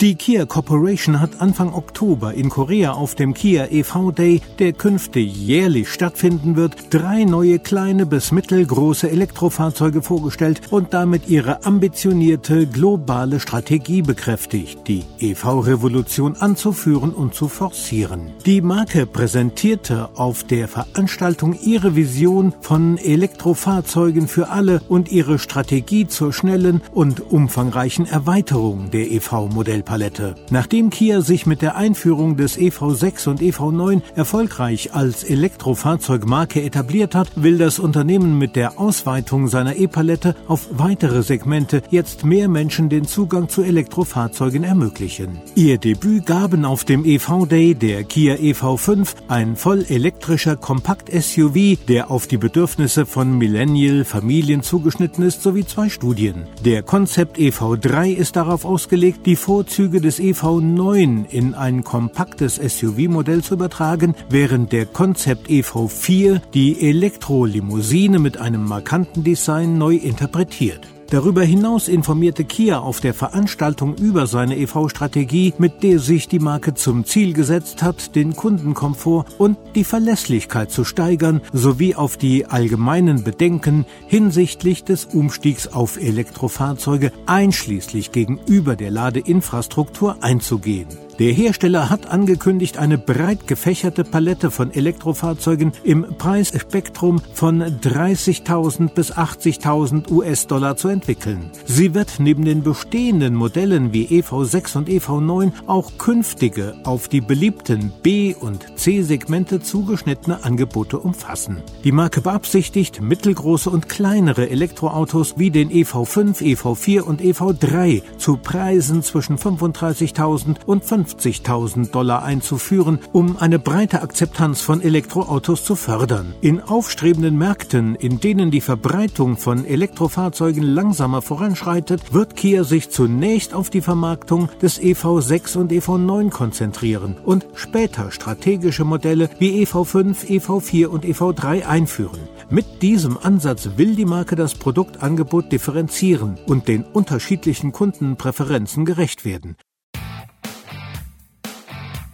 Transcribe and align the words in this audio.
Die 0.00 0.14
Kia 0.14 0.46
Corporation 0.46 1.20
hat 1.20 1.40
Anfang 1.40 1.74
Oktober 1.74 2.34
in 2.34 2.48
Korea 2.48 2.92
auf 2.92 3.14
dem 3.14 3.34
Kia 3.34 3.66
EV 3.66 4.12
Day, 4.12 4.40
der 4.58 4.72
künftig 4.72 5.36
jährlich 5.36 5.88
stattfinden 5.88 6.56
wird, 6.56 6.76
drei 6.90 7.24
neue 7.24 7.58
kleine 7.58 8.06
bis 8.06 8.32
mittelgroße 8.32 9.10
Elektrofahrzeuge 9.10 10.00
vorgestellt 10.00 10.62
und 10.70 10.94
damit 10.94 11.28
ihre 11.28 11.66
ambitionierte 11.66 12.66
globale 12.66 13.40
Strategie 13.40 14.02
bekräftigt, 14.02 14.78
die 14.86 15.04
EV-Revolution 15.18 16.36
anzuführen 16.36 17.10
und 17.10 17.34
zu 17.34 17.48
forcieren. 17.48 18.30
Die 18.46 18.60
Marke 18.62 19.06
präsentierte 19.06 20.10
auf 20.16 20.44
der 20.44 20.68
Veranstaltung 20.68 21.58
ihre 21.60 21.96
Vision 21.96 22.54
von 22.60 22.98
Elektrofahrzeugen 22.98 24.28
für 24.28 24.48
alle 24.48 24.80
und 24.88 25.10
ihre 25.12 25.38
Strategie 25.38 26.06
zur 26.06 26.32
schnellen 26.32 26.80
und 26.92 27.32
umfangreichen 27.32 28.06
Erweiterung 28.06 28.90
der 28.90 29.10
EV-Modelle 29.10 29.81
Modellpalette. 29.82 30.34
Nachdem 30.50 30.90
Kia 30.90 31.20
sich 31.20 31.46
mit 31.46 31.62
der 31.62 31.76
Einführung 31.76 32.36
des 32.36 32.58
EV6 32.58 33.28
und 33.28 33.40
EV9 33.40 34.02
erfolgreich 34.14 34.94
als 34.94 35.24
Elektrofahrzeugmarke 35.24 36.62
etabliert 36.62 37.14
hat, 37.14 37.30
will 37.36 37.58
das 37.58 37.78
Unternehmen 37.78 38.38
mit 38.38 38.56
der 38.56 38.78
Ausweitung 38.78 39.48
seiner 39.48 39.76
E-Palette 39.76 40.34
auf 40.46 40.68
weitere 40.72 41.22
Segmente 41.22 41.82
jetzt 41.90 42.24
mehr 42.24 42.48
Menschen 42.48 42.88
den 42.88 43.04
Zugang 43.04 43.48
zu 43.48 43.62
Elektrofahrzeugen 43.62 44.64
ermöglichen. 44.64 45.40
Ihr 45.54 45.78
Debüt 45.78 46.26
gaben 46.26 46.64
auf 46.64 46.84
dem 46.84 47.04
EV 47.04 47.46
Day 47.46 47.74
der 47.74 48.04
Kia 48.04 48.34
EV5, 48.34 49.08
ein 49.28 49.56
voll 49.56 49.84
elektrischer 49.88 50.56
Kompakt-SUV, 50.56 51.78
der 51.88 52.10
auf 52.10 52.26
die 52.26 52.38
Bedürfnisse 52.38 53.06
von 53.06 53.36
Millennial-Familien 53.36 54.62
zugeschnitten 54.62 55.24
ist, 55.24 55.42
sowie 55.42 55.66
zwei 55.66 55.88
Studien. 55.88 56.46
Der 56.64 56.82
Konzept 56.82 57.38
EV3 57.38 58.12
ist 58.12 58.36
darauf 58.36 58.64
ausgelegt, 58.64 59.26
die 59.26 59.36
Vorzüge 59.36 59.71
Vorzüge 59.72 60.02
des 60.02 60.20
EV9 60.20 61.30
in 61.30 61.54
ein 61.54 61.82
kompaktes 61.82 62.56
SUV-Modell 62.56 63.42
zu 63.42 63.54
übertragen, 63.54 64.14
während 64.28 64.70
der 64.70 64.84
Konzept 64.84 65.48
EV4 65.48 66.42
die 66.52 66.90
Elektrolimousine 66.90 68.18
mit 68.18 68.36
einem 68.36 68.66
markanten 68.66 69.24
Design 69.24 69.78
neu 69.78 69.94
interpretiert. 69.94 70.86
Darüber 71.12 71.42
hinaus 71.42 71.88
informierte 71.88 72.42
Kia 72.42 72.78
auf 72.78 73.00
der 73.00 73.12
Veranstaltung 73.12 73.94
über 73.96 74.26
seine 74.26 74.56
EV-Strategie, 74.56 75.52
mit 75.58 75.82
der 75.82 75.98
sich 75.98 76.26
die 76.26 76.38
Marke 76.38 76.72
zum 76.72 77.04
Ziel 77.04 77.34
gesetzt 77.34 77.82
hat, 77.82 78.16
den 78.16 78.34
Kundenkomfort 78.34 79.26
und 79.36 79.58
die 79.74 79.84
Verlässlichkeit 79.84 80.70
zu 80.70 80.84
steigern, 80.84 81.42
sowie 81.52 81.94
auf 81.94 82.16
die 82.16 82.46
allgemeinen 82.46 83.24
Bedenken 83.24 83.84
hinsichtlich 84.06 84.84
des 84.84 85.04
Umstiegs 85.04 85.68
auf 85.68 85.98
Elektrofahrzeuge 86.00 87.12
einschließlich 87.26 88.12
gegenüber 88.12 88.74
der 88.74 88.90
Ladeinfrastruktur 88.90 90.16
einzugehen. 90.22 90.88
Der 91.22 91.32
Hersteller 91.32 91.88
hat 91.88 92.08
angekündigt, 92.08 92.78
eine 92.78 92.98
breit 92.98 93.46
gefächerte 93.46 94.02
Palette 94.02 94.50
von 94.50 94.72
Elektrofahrzeugen 94.72 95.70
im 95.84 96.16
Preisspektrum 96.18 97.20
von 97.32 97.62
30.000 97.62 98.92
bis 98.92 99.12
80.000 99.12 100.10
US-Dollar 100.10 100.76
zu 100.76 100.88
entwickeln. 100.88 101.52
Sie 101.64 101.94
wird 101.94 102.14
neben 102.18 102.44
den 102.44 102.64
bestehenden 102.64 103.36
Modellen 103.36 103.92
wie 103.92 104.08
EV6 104.08 104.76
und 104.78 104.88
EV9 104.88 105.52
auch 105.68 105.96
künftige 105.96 106.74
auf 106.82 107.06
die 107.06 107.20
beliebten 107.20 107.92
B- 108.02 108.34
und 108.34 108.76
C-Segmente 108.76 109.60
zugeschnittene 109.60 110.42
Angebote 110.42 110.98
umfassen. 110.98 111.58
Die 111.84 111.92
Marke 111.92 112.20
beabsichtigt, 112.20 113.00
mittelgroße 113.00 113.70
und 113.70 113.88
kleinere 113.88 114.50
Elektroautos 114.50 115.38
wie 115.38 115.52
den 115.52 115.70
EV5, 115.70 116.42
EV4 116.42 117.02
und 117.02 117.20
EV3 117.20 118.02
zu 118.18 118.38
Preisen 118.38 119.04
zwischen 119.04 119.38
35.000 119.38 120.56
und 120.66 120.82
50.000 121.12 121.90
Dollar 121.90 122.22
einzuführen, 122.22 122.98
um 123.12 123.36
eine 123.36 123.58
breite 123.58 124.02
Akzeptanz 124.02 124.60
von 124.60 124.80
Elektroautos 124.80 125.64
zu 125.64 125.76
fördern. 125.76 126.34
In 126.40 126.60
aufstrebenden 126.60 127.36
Märkten, 127.36 127.94
in 127.94 128.20
denen 128.20 128.50
die 128.50 128.60
Verbreitung 128.60 129.36
von 129.36 129.64
Elektrofahrzeugen 129.64 130.62
langsamer 130.62 131.22
voranschreitet, 131.22 132.14
wird 132.14 132.36
Kia 132.36 132.64
sich 132.64 132.90
zunächst 132.90 133.54
auf 133.54 133.70
die 133.70 133.80
Vermarktung 133.80 134.48
des 134.60 134.80
EV6 134.80 135.58
und 135.58 135.72
EV9 135.72 136.30
konzentrieren 136.30 137.16
und 137.24 137.46
später 137.54 138.10
strategische 138.10 138.84
Modelle 138.84 139.28
wie 139.38 139.64
EV5, 139.64 140.26
EV4 140.26 140.86
und 140.86 141.04
EV3 141.04 141.66
einführen. 141.66 142.20
Mit 142.50 142.82
diesem 142.82 143.18
Ansatz 143.18 143.70
will 143.76 143.94
die 143.94 144.04
Marke 144.04 144.36
das 144.36 144.54
Produktangebot 144.54 145.52
differenzieren 145.52 146.38
und 146.46 146.68
den 146.68 146.84
unterschiedlichen 146.84 147.72
Kundenpräferenzen 147.72 148.84
gerecht 148.84 149.24
werden. 149.24 149.56